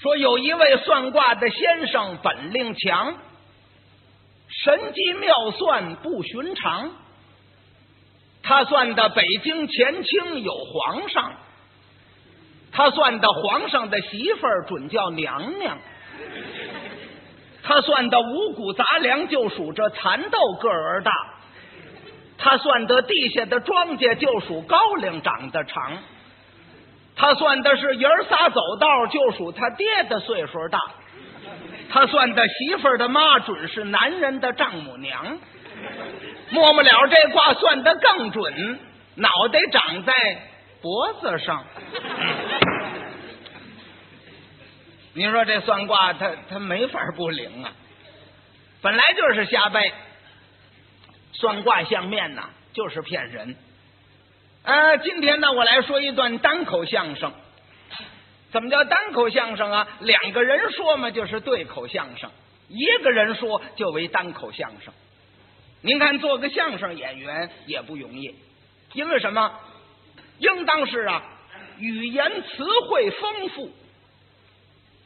[0.00, 3.16] 说有一位算卦的先生本领强，
[4.48, 6.92] 神机妙算不寻常。
[8.42, 11.32] 他算的北京前清有皇上，
[12.70, 15.76] 他算的皇上的媳妇儿准叫娘娘，
[17.64, 21.12] 他算的五谷杂粮就属这蚕豆个儿大，
[22.38, 25.98] 他算的地下的庄稼就属高粱长得长。
[27.18, 30.78] 他算的是爷儿仨走道，就属他爹的岁数大。
[31.90, 35.38] 他算的媳妇儿的妈准是男人的丈母娘。
[36.50, 38.78] 末末了，这卦算的更准，
[39.16, 40.12] 脑袋长在
[40.80, 41.64] 脖子上。
[45.14, 47.72] 你说这算卦，他他没法不灵啊！
[48.80, 49.92] 本来就是瞎掰，
[51.32, 53.56] 算卦相面呐，就是骗人。
[54.64, 57.32] 呃，今天呢，我来说一段单口相声。
[58.50, 59.88] 怎么叫单口相声啊？
[60.00, 62.28] 两个人说嘛，就是对口相声；
[62.68, 64.92] 一个人说就为单口相声。
[65.80, 68.34] 您看，做个相声演员也不容易，
[68.94, 69.58] 因为什么？
[70.38, 71.22] 应当是啊，
[71.78, 73.70] 语言词汇丰富。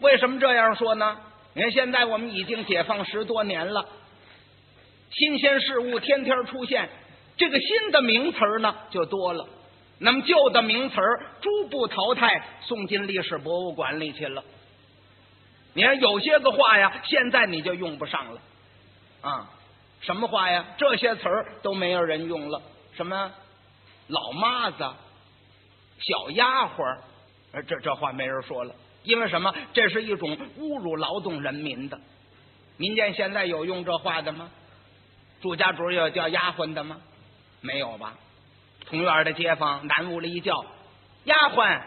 [0.01, 1.19] 为什么这样说呢？
[1.55, 3.89] 你看，现在我们已经解放十多年了，
[5.11, 6.89] 新鲜事物天天出现。
[7.43, 9.45] 这个新的名词呢就多了，
[9.99, 10.95] 那么旧的名词
[11.41, 14.45] 逐步淘汰，送进历史博物馆里去了。
[15.73, 18.41] 你看有些个话呀，现在你就用不上了
[19.23, 19.51] 啊？
[20.03, 20.65] 什么话呀？
[20.79, 22.63] 这些词儿都没有人用了。
[22.93, 23.33] 什么
[24.07, 24.89] 老妈子、
[25.99, 26.99] 小丫鬟，
[27.67, 28.73] 这这话没人说了。
[29.03, 29.53] 因为什么？
[29.73, 31.99] 这是一种侮辱劳动人民的。
[32.77, 34.49] 民间现在有用这话的吗？
[35.41, 36.99] 住家主有叫丫鬟的吗？
[37.63, 38.15] 没有吧？
[38.87, 40.65] 同院的街坊，南屋里一叫
[41.25, 41.81] 丫鬟，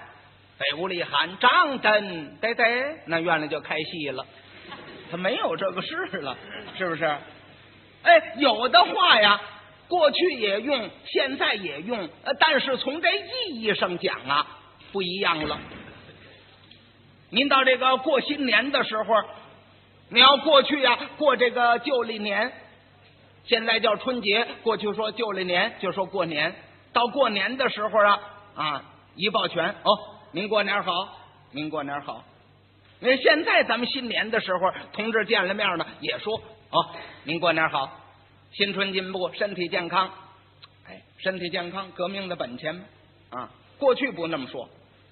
[0.58, 2.64] 北屋里喊张灯，得得，
[3.06, 4.26] 那院里就开戏了。
[5.12, 6.36] 他没有这个事了，
[6.78, 7.04] 是不是？
[8.04, 9.40] 哎，有的话呀，
[9.90, 14.48] 过去也用，现在也用，但是从这意义上讲啊，
[14.94, 15.60] 不一样了。
[17.30, 19.14] 您到这个过新年的时候，
[20.10, 22.52] 你要过去呀，过这个旧历年。
[23.48, 26.54] 现在叫春节，过去说旧历年就说过年。
[26.94, 28.20] 到过年的时候啊
[28.56, 28.84] 啊，
[29.16, 29.92] 一抱拳哦，
[30.32, 30.92] 您过年好，
[31.52, 32.24] 您过年好。
[33.02, 36.42] 那现在咱们新年的时候，同志见了面呢，也说
[36.72, 36.86] 哦，
[37.24, 37.92] 您过年好，
[38.52, 40.10] 新春进步，身体健康。
[40.88, 42.84] 哎，身体健康，革命的本钱
[43.30, 43.50] 啊。
[43.78, 44.70] 过去不那么说，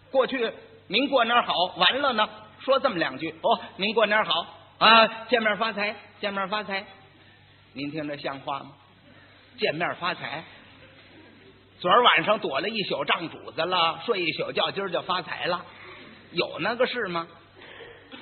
[0.10, 0.52] 过去
[0.88, 2.30] 您过年好，完了呢，
[2.60, 6.86] 说这么两句哦，您过年好啊，见面发财，见面发财。
[7.74, 8.72] 您听这像话吗？
[9.58, 10.44] 见面发财，
[11.80, 15.66] 昨儿晚上躲了一宿账主子了，睡一宿觉，今儿就发财了，
[16.32, 17.28] 有那个事吗？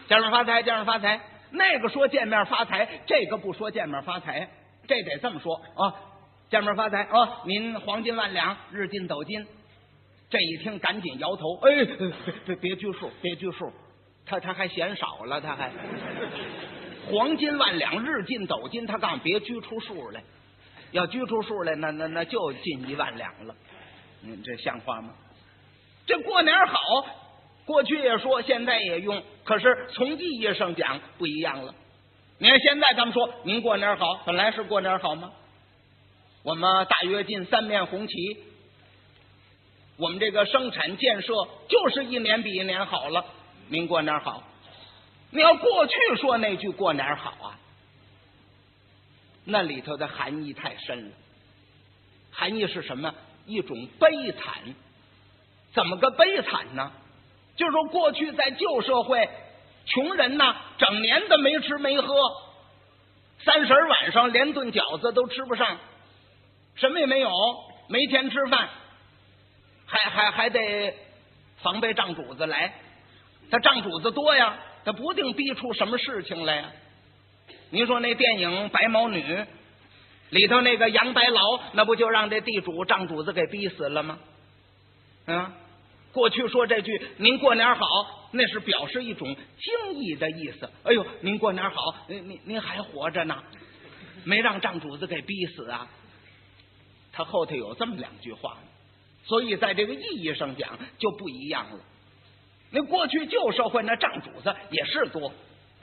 [0.07, 1.19] 见面发财，见面发财，
[1.51, 4.49] 那个说见面发财，这个不说见面发财，
[4.87, 5.93] 这得这么说啊！
[6.49, 7.41] 见面发财啊！
[7.45, 9.45] 您黄金万两，日进斗金。
[10.29, 11.85] 这一听，赶紧摇头，哎，
[12.45, 13.71] 别别拘束，别拘束，
[14.25, 15.71] 他他还嫌少了，他还。
[17.11, 18.87] 黄金万两，日进斗金。
[18.87, 20.23] 他告诉别拘出数来，
[20.91, 23.53] 要拘出数来，那那那就进一万两了。
[24.23, 25.13] 嗯，这像话吗？
[26.07, 26.79] 这过年好，
[27.65, 31.75] 过去也说，现在也用，可是从意义上讲不一样了。
[32.39, 35.31] 你看现在咱们说您过年好，本来是过年好吗？
[36.43, 38.15] 我们大跃进三面红旗，
[39.97, 41.33] 我们这个生产建设
[41.67, 43.25] 就是一年比一年好了。
[43.67, 44.43] 您过年好。
[45.31, 47.59] 你要过去说那句过年好啊，
[49.45, 51.15] 那里头的含义太深了。
[52.31, 53.13] 含义是什么？
[53.45, 54.53] 一种悲惨。
[55.73, 56.91] 怎么个悲惨呢？
[57.55, 59.29] 就是说，过去在旧社会，
[59.85, 62.13] 穷人呐，整年的没吃没喝，
[63.43, 65.77] 三十晚上连顿饺子都吃不上，
[66.75, 67.29] 什么也没有，
[67.87, 68.69] 没钱吃饭，
[69.85, 70.93] 还还还得
[71.61, 72.73] 防备账主子来，
[73.49, 74.57] 他账主子多呀。
[74.83, 76.71] 他不定逼出什么事情来呀？
[77.69, 79.21] 您说那电影《白毛女》
[80.29, 84.19] 里头那个杨白劳，那不就让这地主账主子给逼死了吗？
[85.25, 85.53] 啊，
[86.11, 87.85] 过去说这句“您过年好”，
[88.31, 90.69] 那是表示一种敬意的意思。
[90.83, 93.43] 哎呦，您过年好，您您您还活着呢，
[94.23, 95.87] 没让账主子给逼死啊？
[97.13, 98.57] 他后头有这么两句话，
[99.25, 101.79] 所以在这个意义上讲就不一样了。
[102.71, 105.31] 那过去旧社会那账主子也是多，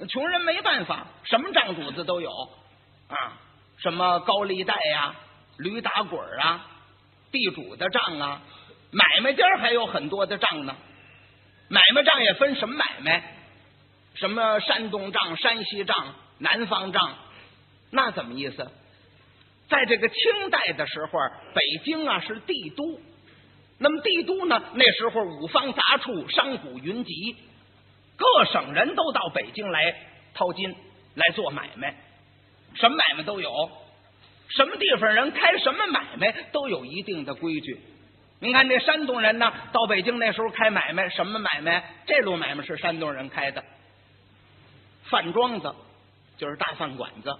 [0.09, 2.31] 穷人没办法，什么账主子都有
[3.09, 3.39] 啊，
[3.79, 5.15] 什么高利贷呀、
[5.59, 6.67] 驴打滚啊、
[7.31, 8.43] 地主的账啊，
[8.91, 10.75] 买卖家还有很多的账呢。
[11.71, 13.35] 买卖账也分什么买卖，
[14.15, 17.15] 什么山东账、山西账、南方账，
[17.91, 18.67] 那怎么意思？
[19.69, 21.19] 在这个清代的时候，
[21.53, 22.99] 北京啊是帝都，
[23.79, 27.37] 那么帝都呢，那时候五方杂处，商贾云集，
[28.17, 29.95] 各省人都到北京来
[30.35, 30.75] 淘金、
[31.15, 31.95] 来做买卖，
[32.75, 33.51] 什么买卖都有，
[34.49, 37.81] 什么地方人开什么买卖都有一定的规矩。
[38.41, 41.85] 您看这山东人呢，到北京那时候开买卖，什么买卖？
[42.07, 43.65] 这路买卖是山东人开的，
[45.05, 45.75] 饭庄子
[46.37, 47.37] 就是大饭馆子，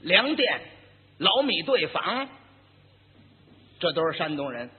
[0.00, 0.60] 粮店、
[1.18, 2.28] 老米兑坊，
[3.80, 4.70] 这都是山东人。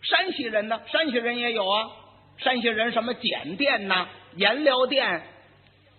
[0.00, 0.80] 山西人呢？
[0.86, 1.90] 山西人也有啊，
[2.38, 5.22] 山西人什么碱店呐、颜料店、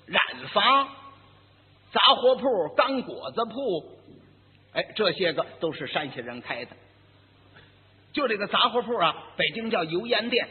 [0.07, 0.87] 染坊、
[1.91, 3.99] 杂货铺、干果子铺，
[4.73, 6.71] 哎，这些个都是山西人开的。
[8.13, 10.47] 就这个杂货铺啊，北京叫油盐店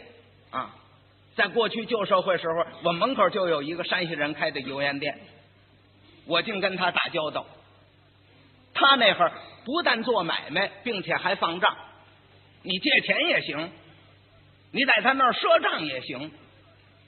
[0.50, 0.76] 啊。
[1.34, 5.18] 在过去旧社会时候，我门口就有一个山西人开的油盐店，
[6.26, 7.46] 我净跟他打交道。
[8.74, 9.32] 他那会儿
[9.64, 11.76] 不但做买卖，并且还放账，
[12.62, 13.70] 你借钱也行，
[14.72, 16.30] 你在他那儿赊账也行。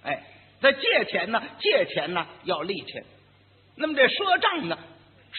[0.02, 0.22] 哎，
[0.60, 3.04] 这借钱呢，借钱呢要利钱，
[3.76, 4.78] 那么这赊账呢，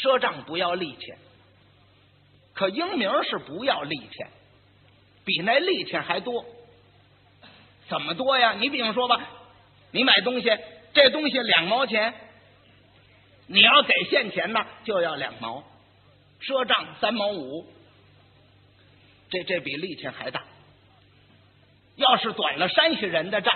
[0.04, 1.18] 赊账不要利钱，
[2.54, 4.28] 可英明是不要利钱。
[5.24, 6.45] 比那利钱还多，
[7.88, 8.54] 怎么多呀？
[8.60, 9.28] 你比方说吧，
[9.92, 10.50] 你买东西，
[10.94, 12.13] 这东西两毛钱，
[13.48, 15.63] 你要给现钱呢，就要两毛，
[16.47, 17.65] 赊账三毛五，
[19.30, 20.44] 这这比利钱还大。
[21.95, 23.56] 要是短了山西人的账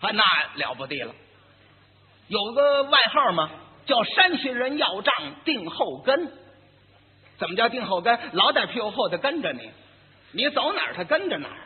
[0.00, 0.24] 啊，那
[0.56, 1.14] 了不地了。
[2.28, 3.50] 有个外号嘛，
[3.86, 5.14] 叫山西人要账
[5.44, 6.32] 定后跟。
[7.36, 8.18] 怎么叫定后跟？
[8.32, 9.70] 老在屁股后头跟着你。
[10.32, 11.58] 你走哪儿，他跟着哪儿。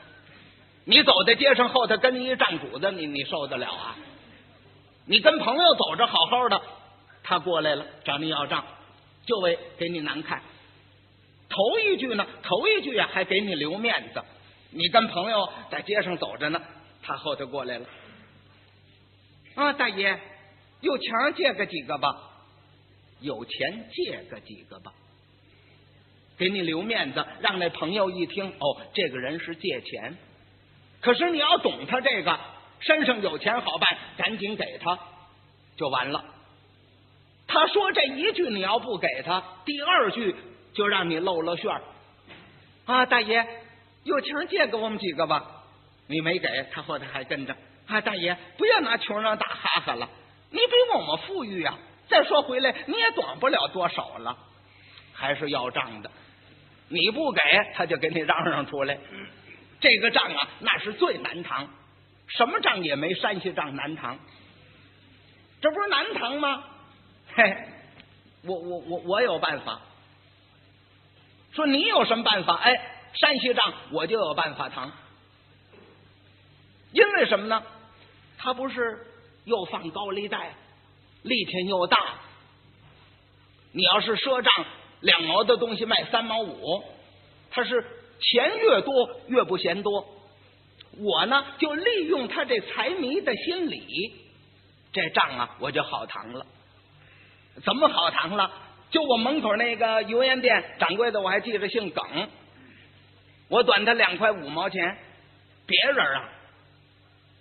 [0.84, 3.96] 你走在街上后头跟一账主子，你你受得了啊？
[5.06, 6.60] 你跟朋友走着好好的，
[7.22, 8.64] 他过来了找你要账，
[9.24, 10.42] 就为给你难看。
[11.48, 14.22] 头一句呢，头一句啊还给你留面子。
[14.70, 16.60] 你跟朋友在街上走着呢，
[17.02, 17.86] 他后头过来了。
[19.54, 20.18] 啊，大爷，
[20.80, 22.16] 有钱借个几个吧？
[23.20, 24.92] 有钱借个几个吧？
[26.36, 30.16] 给你留面子，让那朋友一听，哦，这个人是借钱。
[31.00, 32.38] 可是你要懂他这个，
[32.80, 34.96] 身上有钱好办，赶紧给他，
[35.76, 36.24] 就完了。
[37.48, 40.36] 他说这一句你要不给他，第二句
[40.78, 41.82] 就让你露了馅儿。
[42.86, 43.44] 啊，大爷，
[44.04, 45.44] 有钱借给我们几个吧？
[46.06, 47.56] 你没给他，后头还跟着。
[47.88, 50.08] 啊，大爷，不要拿穷人打哈哈了，
[50.52, 51.76] 你比我们富裕呀。
[52.08, 54.38] 再说回来，你也短不了多少了，
[55.12, 56.08] 还是要账的。
[56.86, 57.40] 你不给，
[57.74, 58.96] 他就给你嚷嚷出来。
[59.80, 61.68] 这个账啊，那是最难扛，
[62.28, 64.16] 什么账也没山西账难扛。
[65.60, 66.62] 这不是难扛吗？
[67.34, 67.52] 嘿，
[68.44, 69.80] 我我我我有办法。
[71.58, 72.54] 说你有什么办法？
[72.54, 72.72] 哎，
[73.14, 74.92] 山西账我就有办法扛。
[76.92, 77.60] 因为什么呢？
[78.38, 79.04] 他不是
[79.44, 80.54] 又放高利贷，
[81.22, 81.98] 利钱又大。
[83.72, 84.52] 你要是赊账。
[85.00, 86.84] 两毛的东西卖三毛五，
[87.50, 87.84] 他是
[88.20, 90.06] 钱越多越不嫌多。
[90.96, 94.12] 我呢就利用他这财迷的心理，
[94.92, 96.46] 这账啊我就好谈了。
[97.64, 98.52] 怎么好谈了？
[98.90, 102.28] 就我门口那个油盐店掌柜的，我还记着姓耿，
[103.48, 104.96] 我短他两块五毛钱。
[105.66, 106.28] 别人啊，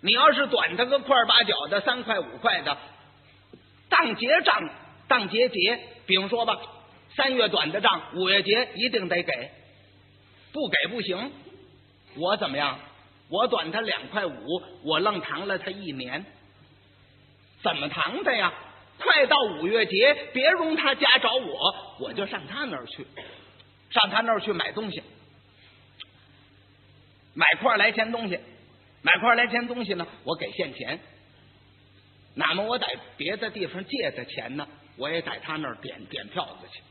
[0.02, 2.78] 你要是短他个块八角的三块五块的，
[3.88, 4.70] 当结账
[5.08, 6.60] 当结结，比方说吧。
[7.16, 9.52] 三月短的账，五月节一定得给，
[10.52, 11.32] 不给不行。
[12.18, 12.78] 我怎么样？
[13.30, 16.26] 我短他两块五，我愣扛了他一年。
[17.64, 18.54] 怎么扛的呀？
[19.00, 23.06] 快到五月节，别容他家找我，我就上他那儿去，
[23.92, 25.04] 上他那儿去买东西，
[27.34, 28.40] 买块来钱东西，
[29.02, 31.00] 买块来钱东西呢，我给现钱。
[32.34, 32.88] 那么我在
[33.18, 36.82] 别的地方借的钱呢，我也在他那儿点点票子去。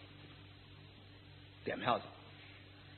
[1.64, 2.04] 点票子，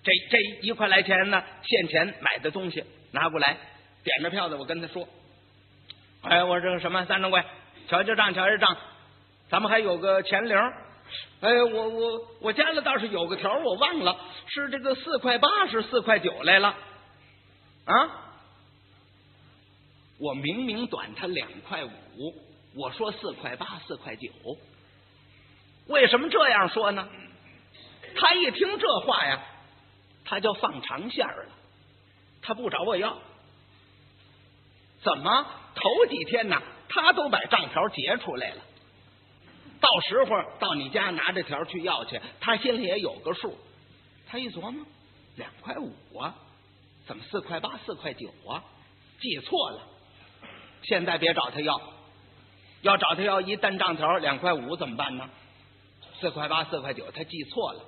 [0.02, 3.56] 这这一块来钱呢，现钱买的东西拿过来，
[4.04, 5.08] 点着票子，我跟他说
[6.20, 7.42] ：“哎，我这个什么三掌柜，
[7.88, 8.76] 瞧瞧账，瞧瞧账，
[9.48, 10.56] 咱们还有个钱零。
[11.40, 16.68] 哎，我我我家里倒是有个条，我忘了是这个四块八，是四块九来了
[17.86, 18.24] 啊！
[20.20, 22.34] 我明明短他两块五，
[22.76, 24.28] 我说四块八，四块九，
[25.86, 27.08] 为什么这样说呢？”
[28.16, 29.40] 他一听这话呀，
[30.24, 31.46] 他就放长线了，
[32.42, 33.16] 他不找我要。
[35.02, 36.60] 怎么头几天呢？
[36.88, 38.56] 他都把账条结出来了。
[39.80, 43.56] 到时候到你家拿着条去要去，他心里也有个数。
[44.26, 44.84] 他一琢磨，
[45.36, 46.34] 两块五啊，
[47.06, 48.62] 怎么四块八、四块九啊？
[49.20, 49.82] 记错了。
[50.82, 51.80] 现在别找他要，
[52.82, 55.28] 要找他要一单账条两块五怎么办呢？
[56.20, 57.80] 四块八、四块九，他记错了。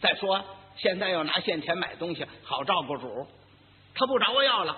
[0.00, 0.44] 再说
[0.76, 3.26] 现在要拿现钱买东西，好照顾主。
[3.94, 4.76] 他不找我要了，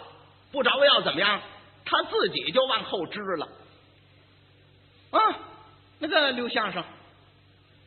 [0.53, 1.41] 不找我要怎么样？
[1.85, 3.49] 他自己就往后支了。
[5.11, 5.19] 啊，
[5.99, 6.85] 那个刘先生，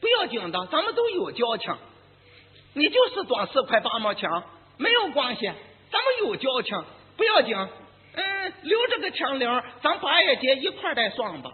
[0.02, 1.76] 不要紧的，咱们都有交情。
[2.74, 4.30] 你就是短四块八毛钱，
[4.78, 5.46] 没有关系，
[5.92, 6.84] 咱们有交情，
[7.18, 7.56] 不要紧。
[8.14, 11.52] 嗯，留着个钱零，咱八月节一块再算吧。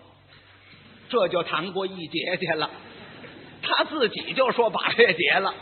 [1.09, 2.69] 这就谈过一节去了，
[3.61, 5.53] 他自己就说八月节了，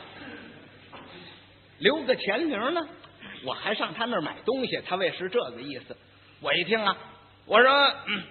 [1.79, 2.81] 留个钱零呢。
[3.43, 5.97] 我还上他那儿买东西，他为是这个意思。
[6.39, 6.95] 我一听啊，
[7.45, 7.71] 我说
[8.07, 8.23] 嗯，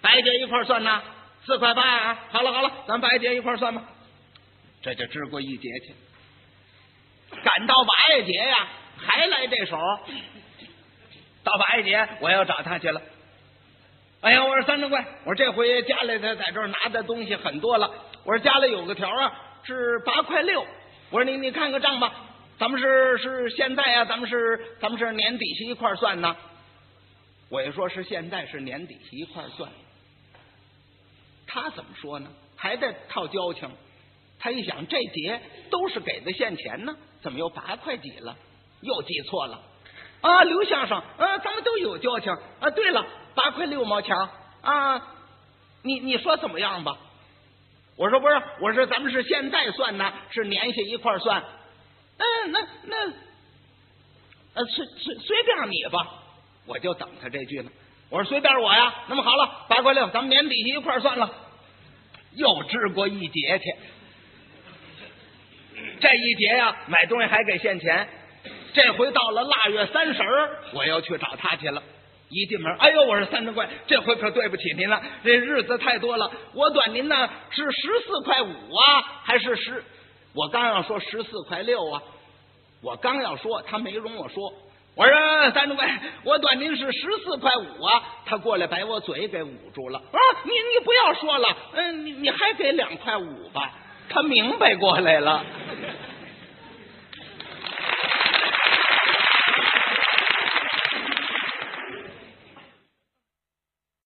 [0.00, 1.02] 白节一块算呐，
[1.46, 2.18] 四块八啊。
[2.30, 3.82] 好了好了，咱白节一块算吧。
[4.82, 5.94] 这就支过一节去。
[7.42, 9.78] 赶到八月节呀，还来这手。
[11.42, 13.00] 到八月节，我要找他去了。
[14.20, 17.90] 哎呀，我说三掌柜，我说这回家里他在这拿的东西很多了。
[18.24, 19.32] 我说家里有个条啊，
[19.64, 20.66] 是八块六。
[21.10, 22.12] 我说你你看个账吧，
[22.58, 26.34] 咱们是是现在啊，咱们是咱们是年底下一块算呢。
[27.50, 29.70] 我一说是现在是年底是一块算，
[31.54, 32.28] 他怎么说呢？
[32.56, 33.70] 还得套交情。
[34.40, 38.36] 他一想，这节都是给的现钱呢，怎么又八块几了？
[38.80, 39.60] 又记错了。
[40.20, 42.68] 啊，刘先生，啊，咱们都有交情啊。
[42.70, 43.06] 对了，
[43.36, 44.16] 八块六毛钱
[44.62, 45.00] 啊，
[45.82, 46.98] 你你说怎么样吧？
[47.96, 51.40] 我说不是，我说咱们是现在算呢，是年下一块算。
[52.16, 52.96] 嗯，那那
[54.54, 56.04] 呃，随随随便你吧，
[56.66, 57.70] 我就等他这句呢。
[58.10, 58.92] 我说随便我呀。
[59.08, 61.42] 那么好了，八块六，咱们年底下一块算了。
[62.36, 63.74] 又支过一节去，
[66.00, 68.08] 这一节呀，买东西还给现钱。
[68.72, 70.20] 这回到了腊月三十，
[70.72, 71.82] 我又去找他去了。
[72.28, 76.30] 一进门，哎呦，我说三珍贵，这回可对不起您了，这日子太多了。
[76.54, 79.84] 我短您呢是十四块五啊，还是十？
[80.34, 82.02] 我刚要说十四块六啊，
[82.82, 84.52] 我刚要说，他没容我说。
[84.96, 85.84] 我说三珍贵，
[86.22, 88.02] 我短您是十四块五啊。
[88.26, 89.98] 他过来把我嘴给捂住了。
[89.98, 93.72] 啊，你你不要说了，嗯，你你还给两块五吧。
[94.08, 95.44] 他明白过来了。